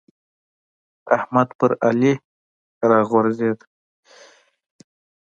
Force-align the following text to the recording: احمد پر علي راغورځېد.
احمد 1.17 1.49
پر 1.59 1.71
علي 1.87 2.13
راغورځېد. 2.89 3.59